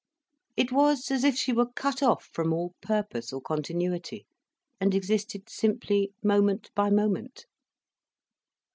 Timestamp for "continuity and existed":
3.39-5.47